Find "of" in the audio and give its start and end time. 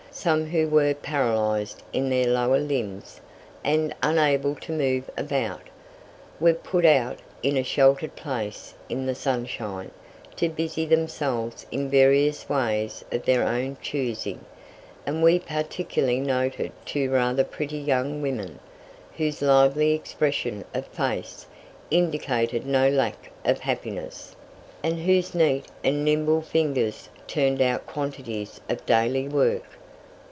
13.09-13.23, 20.73-20.85, 23.45-23.61, 28.69-28.85